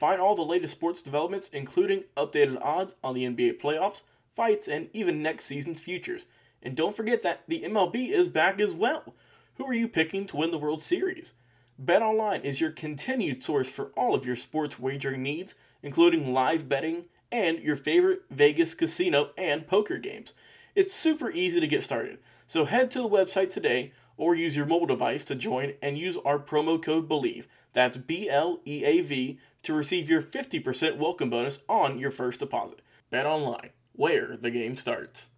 Find 0.00 0.18
all 0.18 0.34
the 0.34 0.40
latest 0.40 0.72
sports 0.72 1.02
developments, 1.02 1.50
including 1.50 2.04
updated 2.16 2.58
odds 2.62 2.96
on 3.04 3.14
the 3.14 3.24
NBA 3.24 3.60
playoffs, 3.60 4.04
fights, 4.34 4.66
and 4.66 4.88
even 4.94 5.20
next 5.20 5.44
season's 5.44 5.82
futures. 5.82 6.24
And 6.62 6.74
don't 6.74 6.96
forget 6.96 7.22
that 7.22 7.42
the 7.48 7.64
MLB 7.64 8.10
is 8.10 8.30
back 8.30 8.60
as 8.60 8.74
well. 8.74 9.14
Who 9.56 9.66
are 9.66 9.74
you 9.74 9.88
picking 9.88 10.24
to 10.28 10.38
win 10.38 10.52
the 10.52 10.58
World 10.58 10.80
Series? 10.80 11.34
BetOnline 11.78 12.44
is 12.44 12.62
your 12.62 12.70
continued 12.70 13.42
source 13.42 13.70
for 13.70 13.88
all 13.88 14.14
of 14.14 14.24
your 14.24 14.36
sports 14.36 14.80
wagering 14.80 15.22
needs, 15.22 15.54
including 15.82 16.32
live 16.32 16.66
betting 16.66 17.04
and 17.30 17.58
your 17.58 17.76
favorite 17.76 18.22
Vegas 18.30 18.72
casino 18.72 19.32
and 19.36 19.66
poker 19.66 19.98
games. 19.98 20.32
It's 20.74 20.94
super 20.94 21.30
easy 21.30 21.60
to 21.60 21.66
get 21.66 21.84
started. 21.84 22.20
So 22.46 22.64
head 22.64 22.90
to 22.92 23.02
the 23.02 23.08
website 23.08 23.52
today 23.52 23.92
or 24.16 24.34
use 24.34 24.56
your 24.56 24.64
mobile 24.64 24.86
device 24.86 25.24
to 25.24 25.34
join 25.34 25.74
and 25.82 25.98
use 25.98 26.16
our 26.24 26.38
promo 26.38 26.82
code 26.82 27.06
BLEAV. 27.06 27.44
That's 27.72 27.96
B 27.96 28.28
L 28.28 28.60
E 28.66 28.84
A 28.84 29.00
V 29.00 29.38
to 29.62 29.74
receive 29.74 30.10
your 30.10 30.22
50% 30.22 30.96
welcome 30.96 31.30
bonus 31.30 31.60
on 31.68 31.98
your 31.98 32.10
first 32.10 32.40
deposit. 32.40 32.82
Bet 33.10 33.26
online, 33.26 33.70
where 33.92 34.36
the 34.36 34.50
game 34.50 34.74
starts. 34.74 35.30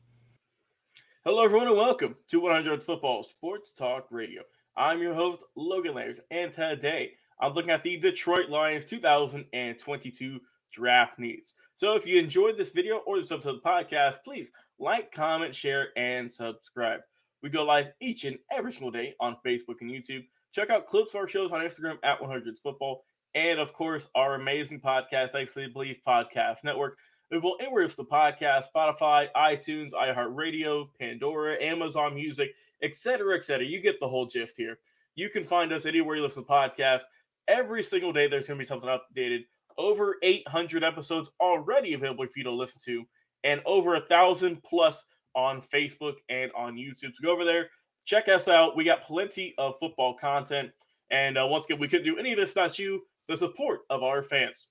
Hello, 1.24 1.44
everyone, 1.44 1.68
and 1.68 1.76
welcome 1.76 2.16
to 2.28 2.40
100 2.40 2.82
Football 2.82 3.22
Sports 3.22 3.70
Talk 3.72 4.06
Radio. 4.10 4.42
I'm 4.76 5.02
your 5.02 5.14
host, 5.14 5.44
Logan 5.56 5.94
Landers, 5.94 6.20
and 6.30 6.52
today 6.52 7.12
I'm 7.38 7.52
looking 7.52 7.70
at 7.70 7.82
the 7.82 7.98
Detroit 7.98 8.48
Lions 8.48 8.86
2022 8.86 10.40
draft 10.72 11.18
needs. 11.18 11.54
So 11.74 11.94
if 11.94 12.06
you 12.06 12.18
enjoyed 12.18 12.56
this 12.56 12.70
video 12.70 13.02
or 13.06 13.20
this 13.20 13.30
episode 13.30 13.56
of 13.56 13.62
the 13.62 13.68
podcast, 13.68 14.24
please 14.24 14.50
like, 14.78 15.12
comment, 15.12 15.54
share, 15.54 15.88
and 15.96 16.32
subscribe. 16.32 17.00
We 17.42 17.50
go 17.50 17.62
live 17.64 17.92
each 18.00 18.24
and 18.24 18.38
every 18.50 18.72
single 18.72 18.90
day 18.90 19.12
on 19.20 19.36
Facebook 19.46 19.82
and 19.82 19.90
YouTube. 19.90 20.24
Check 20.52 20.68
out 20.68 20.86
clips 20.86 21.14
of 21.14 21.20
our 21.20 21.26
shows 21.26 21.50
on 21.50 21.62
Instagram 21.62 21.96
at 22.02 22.20
100s 22.20 22.60
Football. 22.62 23.04
And 23.34 23.58
of 23.58 23.72
course, 23.72 24.08
our 24.14 24.34
amazing 24.34 24.80
podcast, 24.80 25.34
I 25.34 25.40
Actually 25.42 25.72
Bleav 25.74 25.96
Podcast 26.06 26.62
Network. 26.62 26.98
Available 27.30 27.56
anywhere 27.58 27.84
it's 27.84 27.94
the 27.94 28.04
podcast, 28.04 28.64
Spotify, 28.76 29.28
iTunes, 29.34 29.92
iHeartRadio, 29.92 30.88
Pandora, 31.00 31.56
Amazon 31.62 32.14
Music, 32.14 32.50
etc., 32.82 33.38
etc. 33.38 33.64
You 33.64 33.80
get 33.80 33.98
the 33.98 34.08
whole 34.08 34.26
gist 34.26 34.58
here. 34.58 34.78
You 35.14 35.30
can 35.30 35.42
find 35.42 35.72
us 35.72 35.86
anywhere 35.86 36.16
you 36.16 36.22
listen 36.22 36.44
to 36.44 36.50
podcasts. 36.50 37.04
Every 37.48 37.82
single 37.82 38.12
day, 38.12 38.28
there's 38.28 38.46
going 38.46 38.58
to 38.58 38.62
be 38.62 38.66
something 38.66 38.90
updated. 38.90 39.44
Over 39.78 40.16
800 40.22 40.84
episodes 40.84 41.30
already 41.40 41.94
available 41.94 42.26
for 42.26 42.32
you 42.36 42.44
to 42.44 42.52
listen 42.52 42.80
to, 42.84 43.04
and 43.42 43.62
over 43.64 43.94
a 43.94 44.06
thousand 44.06 44.62
plus 44.62 45.02
on 45.34 45.62
Facebook 45.62 46.16
and 46.28 46.52
on 46.54 46.74
YouTube. 46.76 47.14
So 47.14 47.22
go 47.22 47.32
over 47.32 47.46
there, 47.46 47.70
check 48.04 48.28
us 48.28 48.48
out. 48.48 48.76
We 48.76 48.84
got 48.84 49.02
plenty 49.02 49.54
of 49.58 49.78
football 49.78 50.14
content. 50.14 50.70
And 51.10 51.36
uh, 51.36 51.46
once 51.46 51.66
again, 51.66 51.78
we 51.78 51.88
couldn't 51.88 52.06
do 52.06 52.18
any 52.18 52.32
of 52.32 52.38
this 52.38 52.50
without 52.50 52.78
you, 52.78 53.02
the 53.28 53.36
support 53.36 53.80
of 53.90 54.02
our 54.02 54.22
fans. 54.22 54.68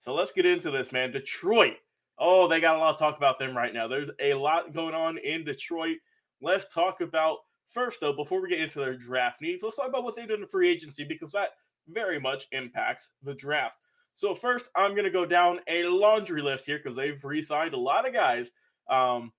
So 0.00 0.14
let's 0.14 0.32
get 0.32 0.46
into 0.46 0.70
this, 0.70 0.92
man. 0.92 1.12
Detroit. 1.12 1.74
Oh, 2.18 2.46
they 2.46 2.60
got 2.60 2.76
a 2.76 2.78
lot 2.78 2.96
to 2.96 3.02
talk 3.02 3.16
about 3.16 3.38
them 3.38 3.56
right 3.56 3.74
now. 3.74 3.88
There's 3.88 4.10
a 4.20 4.34
lot 4.34 4.72
going 4.72 4.94
on 4.94 5.18
in 5.18 5.44
Detroit. 5.44 5.96
Let's 6.40 6.72
talk 6.72 7.00
about 7.00 7.38
first, 7.68 8.00
though, 8.00 8.12
before 8.12 8.40
we 8.40 8.48
get 8.48 8.60
into 8.60 8.78
their 8.78 8.96
draft 8.96 9.40
needs, 9.40 9.62
let's 9.62 9.76
talk 9.76 9.88
about 9.88 10.04
what 10.04 10.14
they 10.14 10.26
did 10.26 10.40
in 10.40 10.46
free 10.46 10.70
agency 10.70 11.04
because 11.04 11.32
that 11.32 11.50
very 11.88 12.20
much 12.20 12.46
impacts 12.52 13.10
the 13.22 13.34
draft. 13.34 13.76
So 14.16 14.34
first, 14.34 14.68
I'm 14.76 14.92
going 14.92 15.04
to 15.04 15.10
go 15.10 15.26
down 15.26 15.58
a 15.68 15.84
laundry 15.84 16.40
list 16.40 16.66
here 16.66 16.78
because 16.78 16.96
they've 16.96 17.22
re-signed 17.24 17.74
a 17.74 17.78
lot 17.78 18.06
of 18.06 18.14
guys. 18.14 18.50
Um, 18.88 19.32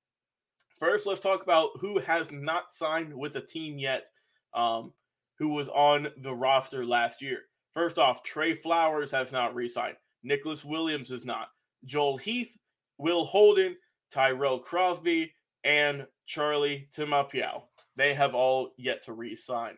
First, 0.77 1.07
let's 1.07 1.21
talk 1.21 1.43
about 1.43 1.69
who 1.79 1.99
has 1.99 2.31
not 2.31 2.73
signed 2.73 3.13
with 3.13 3.35
a 3.35 3.41
team 3.41 3.77
yet, 3.77 4.07
um, 4.53 4.91
who 5.39 5.49
was 5.49 5.69
on 5.69 6.07
the 6.17 6.33
roster 6.33 6.85
last 6.85 7.21
year. 7.21 7.43
First 7.73 7.97
off, 7.97 8.23
Trey 8.23 8.53
Flowers 8.53 9.11
has 9.11 9.31
not 9.31 9.55
re 9.55 9.67
signed. 9.67 9.97
Nicholas 10.23 10.65
Williams 10.65 11.11
is 11.11 11.25
not. 11.25 11.49
Joel 11.85 12.17
Heath, 12.17 12.57
Will 12.97 13.25
Holden, 13.25 13.75
Tyrell 14.11 14.59
Crosby, 14.59 15.31
and 15.63 16.05
Charlie 16.25 16.89
Tuipulotu. 16.95 17.61
They 17.95 18.13
have 18.13 18.35
all 18.35 18.71
yet 18.77 19.03
to 19.03 19.13
re 19.13 19.35
sign. 19.35 19.77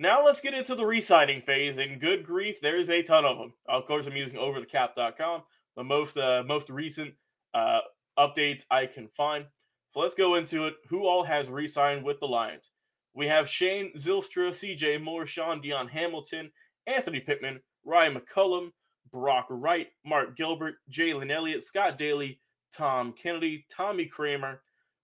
Now 0.00 0.24
let's 0.24 0.40
get 0.40 0.54
into 0.54 0.76
the 0.76 0.86
re-signing 0.86 1.42
phase. 1.42 1.76
And 1.78 2.00
good 2.00 2.24
grief, 2.24 2.60
there's 2.60 2.88
a 2.88 3.02
ton 3.02 3.24
of 3.24 3.36
them. 3.36 3.52
Of 3.68 3.86
course, 3.86 4.06
I'm 4.06 4.16
using 4.16 4.38
overthecap.com, 4.38 5.42
the 5.76 5.84
most 5.84 6.16
uh, 6.16 6.44
most 6.46 6.70
recent 6.70 7.14
uh, 7.52 7.80
updates 8.18 8.64
I 8.70 8.86
can 8.86 9.08
find. 9.16 9.44
So 9.92 10.00
let's 10.00 10.14
go 10.14 10.34
into 10.34 10.66
it. 10.66 10.74
Who 10.88 11.06
all 11.06 11.24
has 11.24 11.48
re 11.48 11.66
signed 11.66 12.04
with 12.04 12.20
the 12.20 12.26
Lions? 12.26 12.70
We 13.14 13.26
have 13.26 13.48
Shane 13.48 13.92
Zylstra, 13.96 14.50
CJ 14.50 15.02
Moore, 15.02 15.26
Shaun 15.26 15.60
Dion 15.60 15.88
Hamilton, 15.88 16.50
Anthony 16.86 17.20
Pittman, 17.20 17.60
Ryan 17.84 18.16
McCollum, 18.16 18.70
Brock 19.10 19.46
Wright, 19.50 19.88
Mark 20.04 20.36
Gilbert, 20.36 20.76
Jalen 20.90 21.30
Elliott, 21.30 21.64
Scott 21.64 21.98
Daly, 21.98 22.38
Tom 22.72 23.12
Kennedy, 23.12 23.66
Tommy 23.70 24.08
Kraemer, 24.08 24.58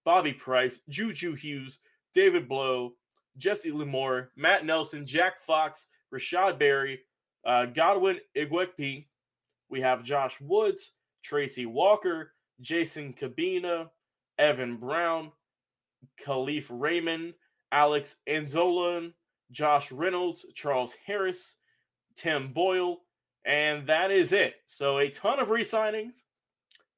Bobby 0.05 0.33
Price, 0.33 0.81
Juju 0.89 1.35
Hughes, 1.35 1.79
David 2.15 2.49
Blough, 2.49 2.93
Jesse 3.37 3.73
Limore, 3.73 4.29
Matt 4.37 4.65
Nelson, 4.65 5.07
Jack 5.07 5.41
Fox, 5.41 5.87
Rashod 6.11 6.59
Berry, 6.59 7.01
uh, 7.47 7.67
Godwin 7.67 8.19
Igwebuike. 8.37 9.07
We 9.71 9.81
have 9.81 10.05
Josh 10.05 10.41
Woods, 10.41 10.93
Tracy 11.23 11.67
Walker, 11.67 12.33
Jason 12.61 13.15
Cabinda, 13.15 13.89
Evan 14.39 14.77
Brown, 14.77 15.33
Kalif 16.25 16.67
Raymond, 16.71 17.35
Alex 17.73 18.17
Anzalone, 18.29 19.13
Josh 19.51 19.93
Reynolds, 19.93 20.47
Charles 20.55 20.95
Harris, 21.07 21.57
Tim 22.17 22.53
Boyle, 22.53 22.99
and 23.45 23.87
that 23.89 24.11
is 24.11 24.33
it. 24.33 24.55
So 24.67 24.99
a 24.99 25.11
ton 25.11 25.41
of 25.41 25.51
re-signings. 25.51 26.23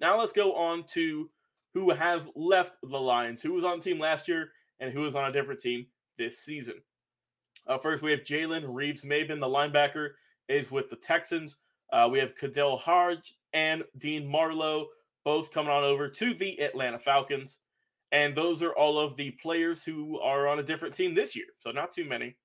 Now 0.01 0.19
let's 0.19 0.33
go 0.33 0.55
on 0.55 0.85
to 0.89 1.31
who 1.75 1.91
have 1.91 2.31
left 2.35 2.73
the 2.83 2.99
Lions, 2.99 3.43
who 3.43 3.53
was 3.53 3.65
on 3.65 3.79
the 3.79 3.85
team 3.85 3.99
last 3.99 4.29
year 4.29 4.51
and 4.81 4.93
who 4.93 5.07
is 5.07 5.15
on 5.15 5.29
a 5.29 5.33
different 5.33 5.61
team 5.61 5.87
this 6.19 6.39
season. 6.39 6.77
Uh, 7.67 7.79
first, 7.79 8.03
we 8.03 8.11
have 8.11 8.21
Jalen 8.21 8.65
Reeves-Maybin, 8.67 9.41
the 9.41 9.47
linebacker, 9.47 10.11
is 10.49 10.71
with 10.71 10.89
the 10.89 10.97
Texans. 10.97 11.57
Uh, 11.93 12.09
we 12.11 12.19
have 12.19 12.37
KhaDarel 12.37 12.79
Hodge 12.79 13.35
and 13.53 13.83
Dean 13.99 14.27
Marlowe, 14.27 14.87
both 15.27 15.51
coming 15.51 15.73
on 15.73 15.83
over 15.83 16.09
to 16.09 16.35
the 16.35 16.61
Atlanta 16.61 17.01
Falcons. 17.01 17.59
And 18.13 18.37
those 18.37 18.63
are 18.63 18.71
all 18.71 18.97
of 18.97 19.17
the 19.17 19.33
players 19.33 19.83
who 19.83 20.21
are 20.21 20.47
on 20.47 20.61
a 20.61 20.63
different 20.63 20.95
team 20.95 21.17
this 21.17 21.35
year. 21.35 21.47
So 21.59 21.73
not 21.73 21.93
too 21.93 22.05
many. 22.05 22.37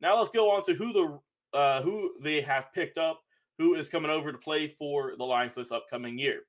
Now 0.00 0.18
let's 0.18 0.30
go 0.30 0.50
on 0.50 0.62
to 0.64 0.72
who 0.72 0.92
the 0.94 1.56
uh, 1.56 1.82
who 1.82 2.12
they 2.22 2.40
have 2.40 2.72
picked 2.72 2.96
up, 2.96 3.20
who 3.58 3.74
is 3.74 3.90
coming 3.90 4.10
over 4.10 4.32
to 4.32 4.38
play 4.38 4.66
for 4.66 5.12
the 5.18 5.24
Lions 5.24 5.54
this 5.54 5.70
upcoming 5.70 6.18
year. 6.18 6.40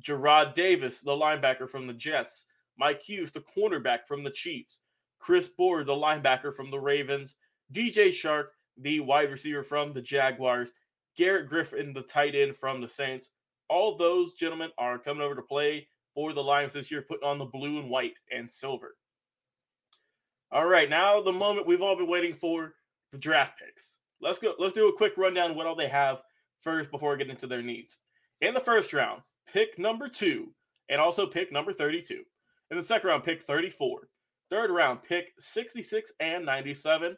Jarrad 0.00 0.54
Davis, 0.54 1.02
the 1.02 1.12
linebacker 1.12 1.68
from 1.68 1.86
the 1.86 1.92
Jets. 1.92 2.46
Mike 2.78 3.02
Hughes, 3.02 3.30
the 3.30 3.40
cornerback 3.40 4.06
from 4.08 4.24
the 4.24 4.30
Chiefs. 4.30 4.80
Chris 5.18 5.48
Board, 5.48 5.86
the 5.86 5.92
linebacker 5.92 6.54
from 6.54 6.70
the 6.70 6.80
Ravens. 6.80 7.34
DJ 7.74 8.08
Chark, 8.08 8.46
the 8.78 9.00
wide 9.00 9.30
receiver 9.30 9.62
from 9.62 9.92
the 9.92 10.00
Jaguars. 10.00 10.72
Garrett 11.18 11.50
Griffin, 11.50 11.92
the 11.92 12.00
tight 12.00 12.34
end 12.34 12.56
from 12.56 12.80
the 12.80 12.88
Saints 12.88 13.28
all 13.68 13.96
those 13.96 14.34
gentlemen 14.34 14.70
are 14.78 14.98
coming 14.98 15.22
over 15.22 15.34
to 15.34 15.42
play 15.42 15.88
for 16.14 16.32
the 16.32 16.42
Lions 16.42 16.72
this 16.72 16.90
year, 16.90 17.02
putting 17.02 17.28
on 17.28 17.38
the 17.38 17.44
blue 17.44 17.78
and 17.78 17.90
white 17.90 18.14
and 18.30 18.50
silver. 18.50 18.96
All 20.50 20.66
right, 20.66 20.88
now 20.88 21.20
the 21.20 21.32
moment 21.32 21.66
we've 21.66 21.82
all 21.82 21.96
been 21.96 22.08
waiting 22.08 22.32
for 22.32 22.74
the 23.12 23.18
draft 23.18 23.58
picks. 23.58 23.98
Let's 24.20 24.38
go. 24.38 24.54
Let's 24.58 24.74
do 24.74 24.88
a 24.88 24.96
quick 24.96 25.12
rundown 25.16 25.54
what 25.54 25.66
all 25.66 25.76
they 25.76 25.88
have 25.88 26.18
first 26.62 26.90
before 26.90 27.12
we 27.12 27.18
get 27.18 27.30
into 27.30 27.46
their 27.46 27.62
needs. 27.62 27.98
In 28.40 28.54
the 28.54 28.60
first 28.60 28.92
round, 28.92 29.22
pick 29.52 29.78
number 29.78 30.08
two, 30.08 30.52
and 30.88 31.00
also 31.00 31.26
pick 31.26 31.52
number 31.52 31.72
32. 31.72 32.22
In 32.70 32.76
the 32.76 32.82
second 32.82 33.08
round, 33.08 33.24
pick 33.24 33.42
34. 33.42 34.08
Third 34.50 34.70
round, 34.70 35.02
pick 35.02 35.32
66 35.38 36.12
and 36.20 36.44
97. 36.44 37.16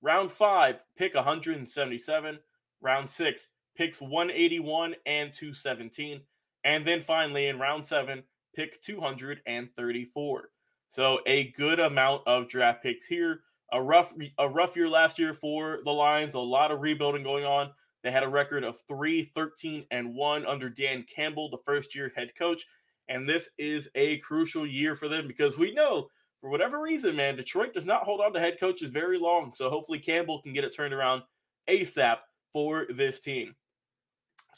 Round 0.00 0.30
five, 0.30 0.76
pick 0.96 1.14
177. 1.14 2.38
Round 2.80 3.10
six, 3.10 3.48
picks 3.78 4.02
181 4.02 4.96
and 5.06 5.32
217. 5.32 6.20
And 6.64 6.86
then 6.86 7.00
finally, 7.00 7.46
in 7.46 7.58
round 7.58 7.86
seven, 7.86 8.24
pick 8.54 8.82
234. 8.82 10.50
So 10.88 11.20
a 11.26 11.52
good 11.52 11.78
amount 11.78 12.26
of 12.26 12.48
draft 12.48 12.82
picks 12.82 13.06
here. 13.06 13.40
A 13.72 13.80
rough 13.80 14.14
a 14.38 14.48
rough 14.48 14.76
year 14.76 14.88
last 14.88 15.18
year 15.18 15.32
for 15.32 15.78
the 15.84 15.90
Lions. 15.90 16.34
A 16.34 16.40
lot 16.40 16.72
of 16.72 16.80
rebuilding 16.80 17.22
going 17.22 17.44
on. 17.44 17.70
They 18.02 18.10
had 18.10 18.22
a 18.22 18.28
record 18.28 18.64
of 18.64 18.80
3, 18.88 19.30
13, 19.34 19.84
and 19.90 20.14
1 20.14 20.46
under 20.46 20.70
Dan 20.70 21.04
Campbell, 21.14 21.50
the 21.50 21.58
first 21.64 21.94
year 21.94 22.10
head 22.16 22.32
coach. 22.36 22.64
And 23.08 23.28
this 23.28 23.50
is 23.58 23.88
a 23.94 24.18
crucial 24.18 24.66
year 24.66 24.94
for 24.94 25.08
them 25.08 25.26
because 25.28 25.58
we 25.58 25.72
know 25.72 26.08
for 26.40 26.50
whatever 26.50 26.80
reason, 26.80 27.16
man, 27.16 27.36
Detroit 27.36 27.74
does 27.74 27.86
not 27.86 28.04
hold 28.04 28.20
on 28.20 28.32
to 28.32 28.40
head 28.40 28.58
coaches 28.60 28.90
very 28.90 29.18
long. 29.18 29.52
So 29.54 29.68
hopefully 29.68 29.98
Campbell 29.98 30.40
can 30.42 30.52
get 30.52 30.64
it 30.64 30.74
turned 30.74 30.94
around 30.94 31.22
ASAP 31.68 32.18
for 32.52 32.86
this 32.94 33.20
team. 33.20 33.54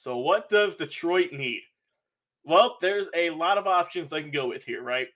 So, 0.00 0.17
what 0.17 0.49
does 0.49 0.76
Detroit 0.76 1.31
need? 1.31 1.61
Well, 2.44 2.79
there's 2.81 3.08
a 3.14 3.29
lot 3.29 3.58
of 3.58 3.67
options 3.67 4.08
they 4.08 4.23
can 4.23 4.31
go 4.31 4.49
with 4.49 4.64
here, 4.64 4.82
right? 4.82 5.08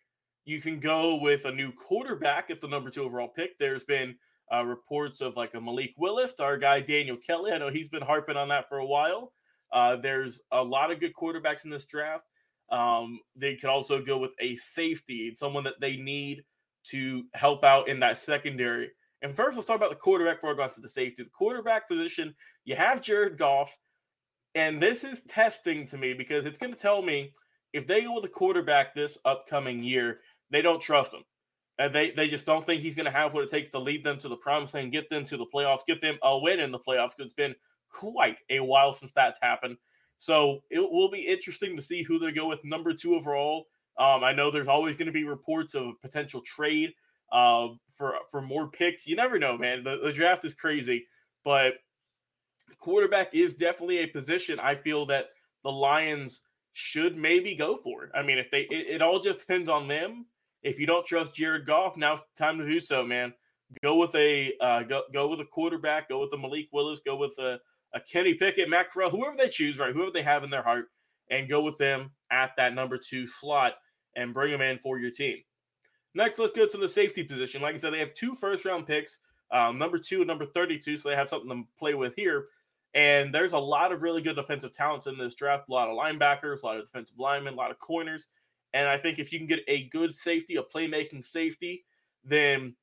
You 0.45 0.61
can 0.61 0.79
go 0.79 1.15
with 1.15 1.47
a 1.47 1.51
new 1.51 1.73
quarterback 1.73 2.51
at 2.51 2.61
the 2.61 2.69
number 2.69 2.91
two 2.91 3.03
overall 3.03 3.29
pick. 3.29 3.59
There's 3.59 3.85
been 3.85 4.15
uh, 4.53 4.63
reports 4.63 5.23
of 5.23 5.39
like 5.39 5.55
a 5.55 5.61
Malik 5.61 5.95
Willis, 5.97 6.35
our 6.39 6.59
guy 6.59 6.81
Daniel 6.81 7.17
Kelly. 7.17 7.53
I 7.53 7.57
know 7.57 7.71
he's 7.71 7.89
been 7.89 8.03
harping 8.03 8.37
on 8.37 8.49
that 8.49 8.69
for 8.69 8.77
a 8.77 8.85
while. 8.85 9.33
Uh, 9.73 9.97
there's 9.97 10.43
a 10.53 10.63
lot 10.63 10.91
of 10.91 11.01
good 11.01 11.15
quarterbacks 11.15 11.65
in 11.65 11.71
this 11.71 11.87
draft. 11.87 12.27
Um, 12.71 13.21
they 13.35 13.57
could 13.57 13.71
also 13.71 14.05
go 14.05 14.19
with 14.19 14.33
a 14.39 14.55
safety, 14.57 15.35
someone 15.35 15.65
that 15.65 15.81
they 15.81 15.97
need 15.97 16.45
to 16.89 17.25
help 17.33 17.65
out 17.65 17.89
in 17.89 18.01
that 18.01 18.19
secondary. 18.19 18.91
And 19.23 19.35
first, 19.35 19.57
let's 19.57 19.67
talk 19.67 19.77
about 19.77 19.89
the 19.89 19.97
quarterback 19.97 20.43
before 20.43 20.53
I 20.53 20.57
go 20.57 20.63
on 20.65 20.71
to 20.73 20.83
the 20.83 20.91
safety. 20.91 21.23
The 21.23 21.31
quarterback 21.31 21.89
position, 21.89 22.35
you 22.67 22.77
have 22.77 23.01
Jared 23.01 23.39
Goff, 23.39 23.75
and 24.55 24.81
this 24.81 25.05
is 25.05 25.23
testing 25.23 25.87
to 25.89 25.99
me 25.99 26.15
because 26.15 26.47
it's 26.47 26.59
going 26.59 26.73
to 26.73 26.79
tell 26.79 27.03
me 27.03 27.33
if 27.73 27.87
they 27.87 28.03
go 28.03 28.15
with 28.15 28.25
a 28.25 28.29
quarterback 28.29 28.95
this 28.95 29.19
upcoming 29.25 29.83
year, 29.83 30.21
they 30.51 30.63
don't 30.63 30.81
trust 30.81 31.13
him. 31.13 31.25
And 31.79 31.93
they, 31.93 32.13
they 32.13 32.29
just 32.29 32.47
don't 32.47 32.65
think 32.65 32.83
he's 32.83 32.95
going 32.95 33.07
to 33.07 33.11
have 33.11 33.35
what 33.35 33.43
it 33.43 33.51
takes 33.51 33.71
to 33.71 33.81
lead 33.81 34.05
them 34.05 34.19
to 34.19 34.29
the 34.29 34.37
promised 34.37 34.75
land, 34.75 34.93
get 34.93 35.11
them 35.11 35.25
to 35.25 35.37
the 35.37 35.47
playoffs, 35.53 35.87
get 35.87 36.01
them 36.01 36.19
a 36.23 36.39
win 36.39 36.61
in 36.61 36.71
the 36.71 36.79
playoffs. 36.79 37.15
It's 37.19 37.35
been 37.35 37.57
quite 37.91 38.39
a 38.49 38.61
while 38.61 38.93
since 38.93 39.11
that's 39.11 39.41
happened. 39.43 39.77
So 40.19 40.61
it 40.71 40.79
will 40.79 41.11
be 41.11 41.23
interesting 41.27 41.77
to 41.77 41.83
see 41.83 42.05
who 42.05 42.21
they 42.21 42.31
go 42.31 42.49
with 42.49 42.65
number 42.65 42.93
two 42.93 43.17
overall. 43.17 43.67
Um, 43.99 44.23
I 44.23 44.33
know 44.33 44.51
there's 44.51 44.69
always 44.69 44.97
going 44.97 45.07
to 45.07 45.13
be 45.13 45.25
reports 45.25 45.75
of 45.75 46.01
potential 46.01 46.41
trade 46.43 46.91
uh, 47.33 47.69
for 47.97 48.15
for 48.31 48.41
more 48.41 48.69
picks. 48.69 49.07
You 49.07 49.17
never 49.17 49.39
know, 49.39 49.59
man. 49.59 49.83
The, 49.83 49.99
the 50.03 50.13
draft 50.13 50.45
is 50.45 50.55
crazy, 50.55 51.07
but 51.45 51.75
quarterback 52.79 53.35
is 53.35 53.55
definitely 53.55 53.99
a 53.99 54.07
position 54.07 54.59
I 54.61 54.75
feel 54.75 55.07
that 55.07 55.27
the 55.63 55.73
Lions 55.73 56.43
should 56.73 57.17
maybe 57.17 57.55
go 57.55 57.77
for. 57.77 58.11
I 58.15 58.23
mean, 58.23 58.39
if 58.39 58.51
they, 58.51 58.63
it, 58.63 58.87
it 58.97 59.03
all 59.03 59.21
just 59.21 59.41
depends 59.41 59.71
on 59.71 59.89
them. 59.89 60.27
If 60.63 60.79
you 60.79 60.87
don't 60.87 61.07
trust 61.07 61.35
Jared 61.35 61.67
Goff, 61.67 61.97
now's 61.97 62.21
the 62.21 62.43
time 62.43 62.59
to 62.59 62.67
do 62.67 62.81
so, 62.81 63.05
man. 63.05 63.33
Go 63.83 63.97
with 63.97 64.15
a 64.15 64.53
uh, 64.61 64.83
go 64.83 65.03
go 65.13 65.29
with 65.29 65.41
a 65.41 65.45
quarterback. 65.45 66.09
Go 66.09 66.21
with 66.21 66.33
a 66.33 66.39
Malik 66.39 66.69
Willis. 66.73 67.01
Go 67.05 67.17
with 67.17 67.37
a, 67.39 67.59
a 67.95 68.01
Kenny 68.01 68.35
Pickett, 68.35 68.69
Matt 68.69 68.91
Corral, 68.91 69.11
whoever 69.11 69.37
they 69.37 69.49
choose, 69.49 69.79
right? 69.79 69.93
Whoever 69.93 70.11
they 70.11 70.23
have 70.23 70.45
in 70.45 70.51
their 70.51 70.63
heart, 70.63 70.87
and 71.31 71.49
go 71.49 71.61
with 71.61 71.79
them 71.79 72.11
at 72.31 72.53
that 72.57 72.75
number 72.75 72.99
two 72.99 73.27
slot 73.27 73.75
and 74.17 74.35
bring 74.35 74.53
them 74.53 74.61
in 74.61 74.79
for 74.79 74.99
your 74.99 75.11
team. 75.11 75.39
Next, 76.15 76.39
let's 76.39 76.53
go 76.53 76.67
to 76.67 76.77
the 76.77 76.89
safety 76.89 77.25
position. 77.25 77.61
Like 77.61 77.75
I 77.75 77.79
said, 77.79 77.93
they 77.93 77.99
have 77.99 78.15
two 78.15 78.35
first 78.35 78.65
round 78.65 78.87
picks, 78.87 79.19
um, 79.55 79.79
number 79.79 79.99
two 79.99 80.19
and 80.19 80.27
number 80.27 80.45
32, 80.45 80.97
so 80.97 81.09
they 81.09 81.15
have 81.15 81.29
something 81.29 81.49
to 81.49 81.63
play 81.79 81.95
with 81.95 82.15
here. 82.17 82.47
And 82.93 83.33
there's 83.33 83.53
a 83.53 83.59
lot 83.59 83.93
of 83.93 84.03
really 84.03 84.21
good 84.21 84.37
defensive 84.37 84.73
talents 84.73 85.07
in 85.07 85.17
this 85.17 85.35
draft, 85.35 85.69
a 85.69 85.73
lot 85.73 85.89
of 85.89 85.97
linebackers, 85.97 86.63
a 86.63 86.67
lot 86.67 86.77
of 86.77 86.85
defensive 86.85 87.19
linemen, 87.19 87.55
a 87.55 87.57
lot 87.57 87.71
of 87.71 87.79
corners. 87.79 88.29
And 88.73 88.89
I 88.89 88.99
think 88.99 89.19
if 89.19 89.33
you 89.33 89.39
can 89.39 89.47
get 89.47 89.61
a 89.69 89.89
good 89.89 90.15
safety, 90.15 90.57
a 90.57 90.63
playmaking 90.63 91.25
safety, 91.25 91.85
then 92.25 92.75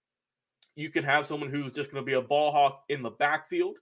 you 0.76 0.90
can 0.90 1.04
have 1.04 1.28
someone 1.28 1.50
who's 1.50 1.74
just 1.74 1.92
going 1.92 2.02
to 2.04 2.06
be 2.06 2.14
a 2.14 2.22
ball 2.22 2.52
hawk 2.52 2.84
in 2.88 3.04
the 3.04 3.10
backfield, 3.10 3.78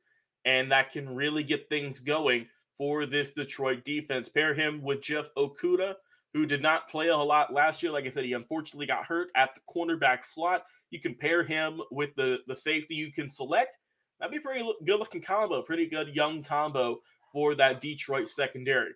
and 0.46 0.72
that 0.72 0.92
can 0.92 1.16
really 1.16 1.44
get 1.44 1.70
things 1.70 2.00
going 2.00 2.48
for 2.78 3.06
this 3.06 3.30
Detroit 3.32 3.86
defense. 3.86 4.30
Pair 4.30 4.56
him 4.56 4.82
with 4.82 5.02
Jeff 5.02 5.30
Okudah, 5.36 5.96
who 6.34 6.46
did 6.46 6.62
not 6.62 6.90
play 6.90 7.08
a 7.08 7.18
lot 7.18 7.54
last 7.54 7.82
year. 7.82 7.92
Like 7.92 8.06
I 8.06 8.10
said, 8.10 8.26
he 8.26 8.34
unfortunately 8.34 8.86
got 8.86 9.06
hurt 9.06 9.30
at 9.36 9.56
the 9.56 9.62
cornerback 9.74 10.24
slot. 10.24 10.64
You 10.92 11.00
can 11.00 11.16
pair 11.16 11.44
him 11.44 11.82
with 11.92 12.16
the, 12.16 12.38
the 12.48 12.56
safety 12.56 12.96
you 12.96 13.12
can 13.12 13.30
select. 13.30 13.78
That'd 14.20 14.34
be 14.34 14.40
pretty 14.40 14.70
good 14.86 15.00
looking 15.00 15.22
combo, 15.22 15.62
pretty 15.62 15.88
good 15.88 16.16
young 16.16 16.44
combo 16.44 17.00
for 17.32 17.56
that 17.56 17.82
Detroit 17.82 18.28
secondary. 18.28 18.92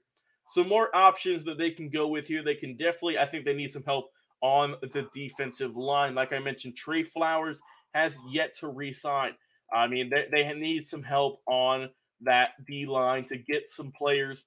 Some 0.48 0.68
more 0.68 0.96
options 0.96 1.46
that 1.46 1.58
they 1.58 1.72
can 1.72 1.90
go 1.90 2.08
with 2.08 2.28
here. 2.28 2.44
They 2.44 2.56
can 2.56 2.76
definitely, 2.76 3.18
I 3.18 3.26
think 3.26 3.46
they 3.46 3.54
need 3.54 3.72
some 3.72 3.84
help 3.84 4.10
on 4.42 4.76
the 4.82 5.08
defensive 5.14 5.78
line. 5.78 6.16
Like 6.16 6.34
I 6.34 6.40
mentioned, 6.40 6.76
Trey 6.76 7.04
Flowers 7.04 7.62
has 7.94 8.20
yet 8.30 8.56
to 8.58 8.68
resign. 8.68 9.32
I 9.74 9.88
mean, 9.88 10.10
they, 10.10 10.28
they 10.32 10.54
need 10.54 10.88
some 10.88 11.02
help 11.02 11.42
on 11.48 11.90
that 12.22 12.50
D 12.68 12.86
line 12.86 13.26
to 13.26 13.38
get 13.38 13.70
some 13.70 13.92
players 13.92 14.46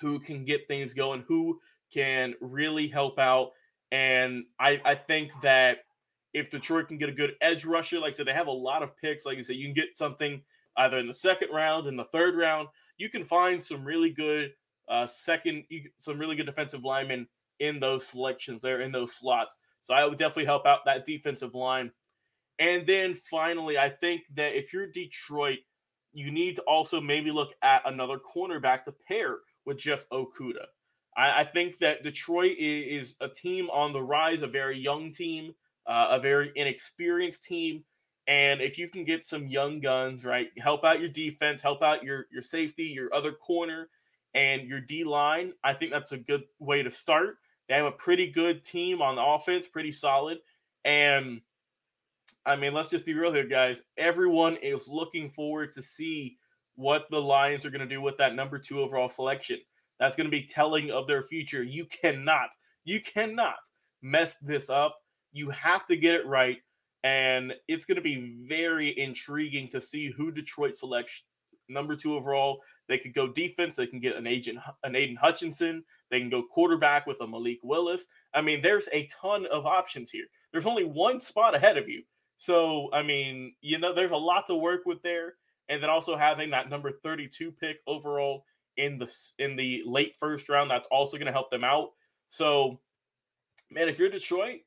who 0.00 0.20
can 0.20 0.44
get 0.44 0.68
things 0.68 0.94
going, 0.94 1.24
who 1.26 1.58
can 1.92 2.34
really 2.40 2.88
help 2.88 3.18
out. 3.18 3.52
And 3.92 4.44
I, 4.58 4.80
I 4.84 4.94
think 4.94 5.32
that 5.42 5.78
if 6.32 6.50
Detroit 6.50 6.88
can 6.88 6.98
get 6.98 7.08
a 7.08 7.12
good 7.12 7.34
edge 7.40 7.64
rusher, 7.64 7.98
like 7.98 8.14
I 8.14 8.16
said, 8.16 8.26
they 8.26 8.32
have 8.32 8.46
a 8.46 8.52
lot 8.52 8.82
of 8.82 8.96
picks. 8.96 9.26
Like 9.26 9.38
I 9.38 9.42
said, 9.42 9.56
you 9.56 9.66
can 9.66 9.74
get 9.74 9.98
something 9.98 10.40
either 10.76 10.98
in 10.98 11.08
the 11.08 11.14
second 11.14 11.48
round, 11.52 11.86
in 11.86 11.96
the 11.96 12.04
third 12.04 12.36
round. 12.36 12.68
You 12.98 13.08
can 13.08 13.24
find 13.24 13.62
some 13.62 13.84
really 13.84 14.10
good 14.10 14.52
uh, 14.88 15.06
second, 15.06 15.64
some 15.98 16.18
really 16.18 16.36
good 16.36 16.46
defensive 16.46 16.84
linemen 16.84 17.26
in 17.58 17.80
those 17.80 18.06
selections 18.06 18.62
there, 18.62 18.80
in 18.80 18.92
those 18.92 19.14
slots. 19.14 19.56
So 19.82 19.94
I 19.94 20.04
would 20.04 20.18
definitely 20.18 20.44
help 20.44 20.66
out 20.66 20.80
that 20.84 21.06
defensive 21.06 21.54
line. 21.54 21.90
And 22.58 22.86
then 22.86 23.14
finally, 23.14 23.78
I 23.78 23.88
think 23.88 24.22
that 24.36 24.56
if 24.56 24.72
you're 24.72 24.86
Detroit, 24.86 25.58
you 26.12 26.30
need 26.30 26.56
to 26.56 26.62
also 26.62 27.00
maybe 27.00 27.30
look 27.30 27.50
at 27.62 27.82
another 27.86 28.18
cornerback 28.18 28.84
to 28.84 28.94
pair 29.08 29.38
with 29.64 29.78
Jeff 29.78 30.08
Okudah. 30.10 30.66
I, 31.20 31.40
I 31.40 31.44
think 31.44 31.78
that 31.78 32.02
Detroit 32.02 32.56
is, 32.58 33.10
is, 33.10 33.14
a 33.20 33.28
team 33.28 33.68
on 33.70 33.92
the 33.92 34.02
rise, 34.02 34.42
a 34.42 34.46
very 34.46 34.78
young 34.78 35.12
team, 35.12 35.54
uh, 35.86 36.08
a 36.12 36.20
very 36.20 36.50
inexperienced 36.56 37.44
team. 37.44 37.84
And 38.26 38.60
if 38.60 38.78
you 38.78 38.88
can 38.88 39.04
get 39.04 39.26
some 39.26 39.46
young 39.48 39.80
guns, 39.80 40.24
right, 40.24 40.48
help 40.58 40.84
out 40.84 41.00
your 41.00 41.08
defense, 41.08 41.60
help 41.60 41.82
out 41.82 42.02
your 42.02 42.26
your 42.32 42.42
safety, 42.42 42.84
your 42.84 43.12
other 43.12 43.32
corner, 43.32 43.88
and 44.34 44.68
your 44.68 44.80
D 44.80 45.04
line, 45.04 45.52
I 45.62 45.74
think 45.74 45.92
that's 45.92 46.12
a 46.12 46.18
good 46.18 46.44
way 46.58 46.82
to 46.82 46.90
start. 46.90 47.38
They 47.68 47.74
have 47.74 47.86
a 47.86 47.92
pretty 47.92 48.30
good 48.30 48.64
team 48.64 49.02
on 49.02 49.16
the 49.16 49.22
offense, 49.22 49.68
pretty 49.68 49.92
solid. 49.92 50.38
And 50.84 51.40
I 52.46 52.56
mean, 52.56 52.72
let's 52.72 52.88
just 52.88 53.04
be 53.04 53.14
real 53.14 53.32
here, 53.32 53.46
guys. 53.46 53.82
Everyone 53.96 54.56
is 54.56 54.88
looking 54.88 55.28
forward 55.28 55.72
to 55.72 55.82
see 55.82 56.38
what 56.76 57.06
the 57.10 57.20
Lions 57.20 57.66
are 57.66 57.70
going 57.70 57.86
to 57.86 57.94
do 57.94 58.00
with 58.00 58.16
that 58.18 58.34
number 58.34 58.58
two 58.58 58.80
overall 58.80 59.08
selection. 59.08 59.58
That's 60.00 60.16
going 60.16 60.24
to 60.24 60.30
be 60.30 60.42
telling 60.42 60.90
of 60.90 61.06
their 61.06 61.22
future. 61.22 61.62
You 61.62 61.84
cannot, 61.84 62.48
you 62.84 63.00
cannot 63.00 63.58
mess 64.02 64.36
this 64.42 64.70
up. 64.70 64.96
You 65.30 65.50
have 65.50 65.86
to 65.86 65.96
get 65.96 66.14
it 66.14 66.26
right. 66.26 66.56
And 67.04 67.52
it's 67.68 67.84
going 67.84 67.96
to 67.96 68.02
be 68.02 68.44
very 68.48 68.98
intriguing 68.98 69.68
to 69.68 69.80
see 69.80 70.10
who 70.10 70.32
Detroit 70.32 70.76
selects 70.76 71.22
number 71.68 71.94
two 71.94 72.14
overall. 72.14 72.60
They 72.88 72.98
could 72.98 73.14
go 73.14 73.28
defense. 73.28 73.76
They 73.76 73.86
can 73.86 74.00
get 74.00 74.16
an 74.16 74.26
agent, 74.26 74.58
an 74.82 74.96
Aidan 74.96 75.16
Hutchinson. 75.16 75.84
They 76.10 76.18
can 76.18 76.30
go 76.30 76.42
quarterback 76.42 77.06
with 77.06 77.20
a 77.20 77.26
Malik 77.26 77.60
Willis. 77.62 78.06
I 78.34 78.40
mean, 78.40 78.60
there's 78.62 78.88
a 78.92 79.06
ton 79.06 79.46
of 79.46 79.66
options 79.66 80.10
here. 80.10 80.26
There's 80.50 80.66
only 80.66 80.84
one 80.84 81.20
spot 81.20 81.54
ahead 81.54 81.76
of 81.78 81.88
you. 81.88 82.02
So, 82.38 82.88
I 82.92 83.02
mean, 83.02 83.54
you 83.60 83.78
know, 83.78 83.94
there's 83.94 84.10
a 84.10 84.16
lot 84.16 84.46
to 84.48 84.56
work 84.56 84.86
with 84.86 85.02
there. 85.02 85.34
And 85.68 85.80
then 85.80 85.90
also 85.90 86.16
having 86.16 86.50
that 86.50 86.68
number 86.68 86.90
32 86.90 87.52
pick 87.52 87.76
overall 87.86 88.44
in 88.84 88.98
the 88.98 89.08
in 89.38 89.56
the 89.56 89.82
late 89.86 90.14
first 90.18 90.48
round. 90.48 90.70
That's 90.70 90.88
also 90.90 91.16
going 91.18 91.26
to 91.26 91.38
help 91.40 91.50
them 91.50 91.64
out. 91.64 91.90
So, 92.30 92.80
man, 93.70 93.88
if 93.88 93.98
you're 93.98 94.10
Detroit, 94.10 94.60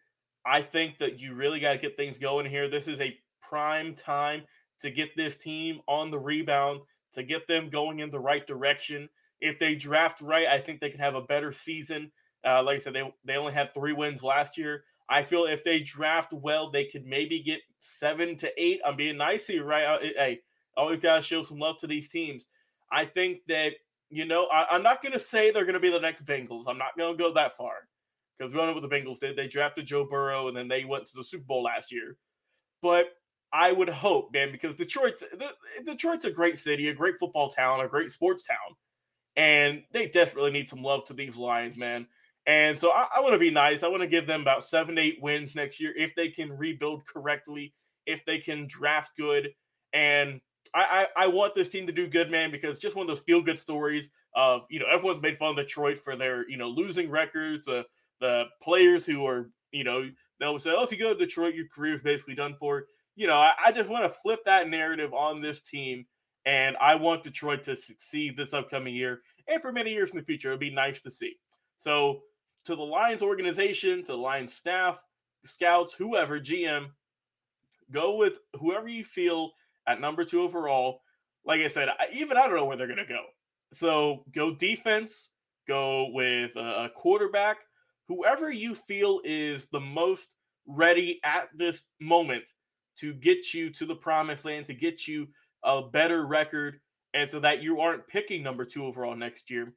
I 0.45 0.61
think 0.61 0.97
that 0.99 1.19
you 1.19 1.33
really 1.35 1.59
got 1.59 1.73
to 1.73 1.79
get 1.79 1.97
things 1.97 2.19
going 2.19 2.45
here. 2.45 2.69
This 2.69 2.87
is 2.87 3.01
a 3.01 3.17
prime 3.41 3.95
time 3.95 4.43
to 4.81 4.91
get 4.91 5.15
this 5.15 5.37
team 5.37 5.81
on 5.87 6.11
the 6.11 6.19
rebound, 6.19 6.81
to 7.13 7.23
get 7.23 7.47
them 7.47 7.69
going 7.69 7.99
in 7.99 8.11
the 8.11 8.19
right 8.19 8.45
direction. 8.47 9.09
If 9.39 9.59
they 9.59 9.75
draft 9.75 10.21
right, 10.21 10.47
I 10.47 10.59
think 10.59 10.79
they 10.79 10.89
can 10.89 10.99
have 10.99 11.15
a 11.15 11.21
better 11.21 11.51
season 11.51 12.11
Uh, 12.45 12.61
like 12.63 12.75
I 12.75 12.79
said, 12.79 12.93
they 12.93 13.03
they 13.25 13.35
only 13.37 13.53
had 13.53 13.73
three 13.73 13.93
wins 13.93 14.23
last 14.23 14.57
year. 14.57 14.83
I 15.09 15.23
feel 15.23 15.45
if 15.45 15.63
they 15.63 15.79
draft 15.79 16.33
well, 16.33 16.71
they 16.71 16.85
could 16.85 17.05
maybe 17.05 17.41
get 17.41 17.61
seven 17.79 18.37
to 18.37 18.51
eight. 18.61 18.81
I'm 18.85 18.95
being 18.97 19.17
nice 19.17 19.47
here, 19.47 19.63
right? 19.65 19.85
Uh, 19.85 19.99
hey, 20.01 20.41
always 20.75 20.99
gotta 21.01 21.21
show 21.21 21.41
some 21.41 21.59
love 21.59 21.77
to 21.79 21.87
these 21.87 22.09
teams. 22.09 22.47
I 22.91 23.05
think 23.05 23.39
that 23.47 23.73
you 24.15 24.25
know 24.25 24.45
I, 24.45 24.75
am 24.75 24.83
not 24.83 25.01
gonna 25.01 25.19
say 25.19 25.51
they're 25.51 25.65
gonna 25.65 25.79
be 25.79 25.91
the 25.91 25.99
next 25.99 26.25
Bengals. 26.25 26.65
I'm 26.67 26.77
not 26.77 26.97
gonna 26.97 27.17
go 27.17 27.33
that 27.33 27.55
far 27.55 27.87
because 28.37 28.53
we 28.53 28.59
don't 28.59 28.67
know 28.67 28.79
what 28.79 28.89
the 28.89 28.95
Bengals 28.95 29.19
did. 29.19 29.35
They 29.35 29.47
drafted 29.47 29.85
Joe 29.85 30.05
Burrow 30.05 30.47
and 30.47 30.57
then 30.57 30.67
they 30.67 30.85
went 30.85 31.07
to 31.07 31.17
the 31.17 31.23
Super 31.23 31.45
Bowl 31.45 31.63
last 31.63 31.91
year. 31.91 32.17
But 32.81 33.07
I 33.51 33.71
would 33.71 33.89
hope, 33.89 34.33
man, 34.33 34.51
because 34.51 34.75
Detroit's 34.75 35.23
Detroit's 35.85 36.25
a 36.25 36.31
great 36.31 36.57
city, 36.57 36.89
a 36.89 36.93
great 36.93 37.19
football 37.19 37.49
town, 37.49 37.81
a 37.81 37.87
great 37.87 38.11
sports 38.11 38.43
town, 38.43 38.75
and 39.35 39.83
they 39.91 40.07
desperately 40.07 40.51
need 40.51 40.69
some 40.69 40.81
love 40.81 41.05
to 41.05 41.13
these 41.13 41.37
Lions, 41.37 41.77
man. 41.77 42.07
And 42.45 42.77
so 42.77 42.91
I, 42.91 43.07
I 43.15 43.21
want 43.21 43.33
to 43.33 43.39
be 43.39 43.51
nice. 43.51 43.83
I 43.83 43.87
want 43.87 44.01
to 44.01 44.07
give 44.07 44.27
them 44.27 44.41
about 44.41 44.65
seven, 44.65 44.97
eight 44.97 45.19
wins 45.21 45.55
next 45.55 45.79
year 45.79 45.93
if 45.95 46.13
they 46.15 46.29
can 46.29 46.51
rebuild 46.51 47.05
correctly, 47.05 47.73
if 48.05 48.25
they 48.25 48.39
can 48.39 48.67
draft 48.67 49.11
good, 49.17 49.49
and 49.93 50.41
I, 50.73 51.07
I, 51.17 51.25
I 51.25 51.27
want 51.27 51.53
this 51.53 51.69
team 51.69 51.85
to 51.87 51.93
do 51.93 52.07
good, 52.07 52.31
man, 52.31 52.51
because 52.51 52.79
just 52.79 52.95
one 52.95 53.03
of 53.03 53.15
those 53.15 53.23
feel 53.23 53.41
good 53.41 53.59
stories 53.59 54.09
of 54.35 54.65
you 54.69 54.79
know 54.79 54.85
everyone's 54.91 55.21
made 55.21 55.37
fun 55.37 55.51
of 55.51 55.55
Detroit 55.57 55.97
for 55.97 56.15
their 56.15 56.49
you 56.49 56.57
know 56.57 56.67
losing 56.67 57.09
records, 57.09 57.67
uh, 57.67 57.83
the 58.19 58.45
players 58.61 59.05
who 59.05 59.25
are 59.25 59.49
you 59.71 59.83
know 59.83 60.09
they'll 60.39 60.59
say, 60.59 60.71
oh, 60.75 60.83
if 60.83 60.91
you 60.91 60.97
go 60.97 61.13
to 61.13 61.19
Detroit, 61.19 61.55
your 61.55 61.67
career 61.67 61.93
is 61.93 62.01
basically 62.01 62.35
done 62.35 62.55
for. 62.59 62.85
You 63.15 63.27
know, 63.27 63.35
I, 63.35 63.53
I 63.67 63.71
just 63.71 63.89
want 63.89 64.03
to 64.03 64.09
flip 64.09 64.43
that 64.45 64.67
narrative 64.69 65.13
on 65.13 65.41
this 65.41 65.61
team, 65.61 66.05
and 66.45 66.75
I 66.77 66.95
want 66.95 67.23
Detroit 67.23 67.63
to 67.65 67.75
succeed 67.75 68.35
this 68.35 68.53
upcoming 68.53 68.95
year 68.95 69.21
and 69.47 69.61
for 69.61 69.71
many 69.71 69.91
years 69.91 70.11
in 70.11 70.17
the 70.17 70.23
future. 70.23 70.49
It'd 70.49 70.59
be 70.59 70.71
nice 70.71 71.01
to 71.01 71.11
see. 71.11 71.35
So, 71.77 72.21
to 72.65 72.75
the 72.75 72.81
Lions 72.81 73.21
organization, 73.21 74.01
to 74.01 74.13
the 74.13 74.17
Lions 74.17 74.53
staff, 74.53 75.01
scouts, 75.45 75.93
whoever, 75.93 76.39
GM, 76.39 76.87
go 77.91 78.15
with 78.15 78.39
whoever 78.59 78.87
you 78.87 79.03
feel 79.03 79.51
at 79.87 80.01
number 80.01 80.25
two 80.25 80.41
overall. 80.41 81.01
Like 81.45 81.61
I 81.61 81.67
said, 81.67 81.89
I, 81.89 82.07
even 82.13 82.37
I 82.37 82.47
don't 82.47 82.55
know 82.55 82.65
where 82.65 82.77
they're 82.77 82.87
going 82.87 82.97
to 82.97 83.05
go. 83.05 83.23
So 83.73 84.23
go 84.33 84.55
defense, 84.55 85.29
go 85.67 86.09
with 86.11 86.55
a 86.55 86.89
quarterback, 86.95 87.57
whoever 88.07 88.51
you 88.51 88.75
feel 88.75 89.21
is 89.23 89.67
the 89.67 89.79
most 89.79 90.29
ready 90.67 91.19
at 91.23 91.49
this 91.55 91.83
moment 91.99 92.43
to 92.99 93.13
get 93.13 93.53
you 93.53 93.69
to 93.71 93.85
the 93.85 93.95
promised 93.95 94.45
land, 94.45 94.65
to 94.67 94.73
get 94.73 95.07
you 95.07 95.27
a 95.63 95.81
better 95.81 96.25
record, 96.25 96.79
and 97.13 97.29
so 97.29 97.39
that 97.39 97.61
you 97.61 97.79
aren't 97.79 98.07
picking 98.07 98.43
number 98.43 98.65
two 98.65 98.85
overall 98.85 99.15
next 99.15 99.49
year. 99.49 99.73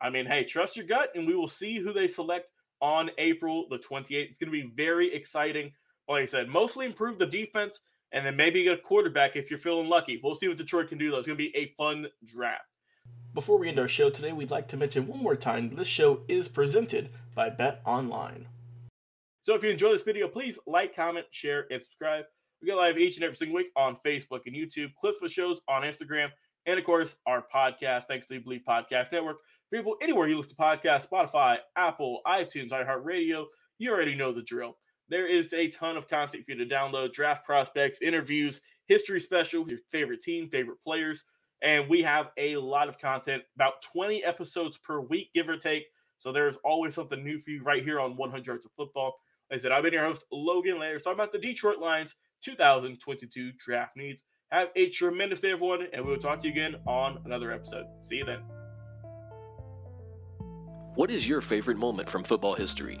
I 0.00 0.10
mean, 0.10 0.26
hey, 0.26 0.44
trust 0.44 0.76
your 0.76 0.86
gut, 0.86 1.10
and 1.14 1.26
we 1.26 1.34
will 1.34 1.48
see 1.48 1.78
who 1.78 1.92
they 1.92 2.08
select 2.08 2.48
on 2.80 3.10
April 3.18 3.66
the 3.70 3.78
28th. 3.78 4.10
It's 4.10 4.38
going 4.38 4.52
to 4.52 4.62
be 4.62 4.70
very 4.74 5.14
exciting. 5.14 5.72
Like 6.08 6.24
I 6.24 6.26
said, 6.26 6.48
mostly 6.48 6.86
improve 6.86 7.18
the 7.18 7.26
defense, 7.26 7.80
and 8.12 8.24
then 8.24 8.36
maybe 8.36 8.62
get 8.62 8.78
a 8.78 8.82
quarterback 8.82 9.36
if 9.36 9.50
you're 9.50 9.58
feeling 9.58 9.88
lucky. 9.88 10.20
We'll 10.22 10.34
see 10.34 10.48
what 10.48 10.56
Detroit 10.56 10.88
can 10.88 10.98
do, 10.98 11.10
though. 11.10 11.18
It's 11.18 11.26
going 11.26 11.38
to 11.38 11.44
be 11.44 11.56
a 11.56 11.74
fun 11.76 12.06
draft. 12.24 12.64
Before 13.34 13.58
we 13.58 13.68
end 13.68 13.78
our 13.78 13.88
show 13.88 14.08
today, 14.08 14.32
we'd 14.32 14.50
like 14.50 14.68
to 14.68 14.76
mention 14.76 15.06
one 15.06 15.22
more 15.22 15.36
time 15.36 15.74
this 15.74 15.86
show 15.86 16.22
is 16.28 16.48
presented 16.48 17.10
by 17.34 17.50
Bet 17.50 17.82
Online. 17.84 18.48
So 19.42 19.54
if 19.54 19.62
you 19.62 19.70
enjoy 19.70 19.92
this 19.92 20.02
video, 20.02 20.26
please 20.26 20.58
like, 20.66 20.96
comment, 20.96 21.26
share, 21.30 21.66
and 21.70 21.80
subscribe. 21.80 22.24
We 22.62 22.68
go 22.68 22.76
live 22.76 22.96
each 22.96 23.16
and 23.16 23.24
every 23.24 23.36
single 23.36 23.56
week 23.56 23.70
on 23.76 23.98
Facebook 24.04 24.40
and 24.46 24.56
YouTube, 24.56 24.94
clips 24.98 25.18
for 25.18 25.28
shows 25.28 25.60
on 25.68 25.82
Instagram, 25.82 26.30
and 26.64 26.78
of 26.78 26.84
course, 26.84 27.16
our 27.26 27.44
podcast, 27.54 28.04
thanks 28.08 28.26
to 28.26 28.34
the 28.34 28.40
Bleav 28.40 28.64
Podcast 28.66 29.12
Network. 29.12 29.36
People, 29.72 29.96
anywhere 30.00 30.26
you 30.26 30.36
listen 30.36 30.56
to 30.56 30.56
podcasts, 30.56 31.08
Spotify, 31.08 31.58
Apple, 31.76 32.22
iTunes, 32.26 32.70
iHeartRadio, 32.70 33.44
you 33.78 33.92
already 33.92 34.14
know 34.14 34.32
the 34.32 34.42
drill. 34.42 34.78
There 35.08 35.26
is 35.26 35.52
a 35.52 35.68
ton 35.68 35.96
of 35.96 36.08
content 36.08 36.44
for 36.44 36.52
you 36.52 36.64
to 36.64 36.74
download 36.74 37.12
draft 37.12 37.44
prospects, 37.44 37.98
interviews, 38.02 38.60
history 38.86 39.20
special, 39.20 39.68
your 39.68 39.78
favorite 39.90 40.22
team, 40.22 40.48
favorite 40.48 40.82
players 40.82 41.24
and 41.62 41.88
we 41.88 42.02
have 42.02 42.30
a 42.36 42.56
lot 42.56 42.88
of 42.88 42.98
content, 42.98 43.42
about 43.54 43.82
20 43.82 44.24
episodes 44.24 44.78
per 44.78 45.00
week, 45.00 45.30
give 45.34 45.48
or 45.48 45.56
take. 45.56 45.86
So 46.18 46.32
there's 46.32 46.56
always 46.64 46.94
something 46.94 47.22
new 47.22 47.38
for 47.38 47.50
you 47.50 47.62
right 47.62 47.82
here 47.82 48.00
on 48.00 48.16
100 48.16 48.46
Yards 48.46 48.64
of 48.64 48.72
Football. 48.76 49.16
Like 49.50 49.60
I 49.60 49.62
said, 49.62 49.72
I've 49.72 49.82
been 49.82 49.92
your 49.92 50.04
host, 50.04 50.24
Logan 50.32 50.78
Layer, 50.78 50.98
talking 50.98 51.14
about 51.14 51.32
the 51.32 51.38
Detroit 51.38 51.78
Lions 51.78 52.16
2022 52.42 53.52
draft 53.58 53.96
needs. 53.96 54.22
Have 54.50 54.68
a 54.76 54.88
tremendous 54.90 55.40
day, 55.40 55.52
everyone, 55.52 55.86
and 55.92 56.04
we'll 56.04 56.18
talk 56.18 56.40
to 56.40 56.46
you 56.46 56.52
again 56.52 56.76
on 56.86 57.18
another 57.24 57.52
episode. 57.52 57.86
See 58.02 58.16
you 58.16 58.24
then. 58.24 58.40
What 60.94 61.10
is 61.10 61.28
your 61.28 61.40
favorite 61.40 61.76
moment 61.76 62.08
from 62.08 62.24
football 62.24 62.54
history? 62.54 63.00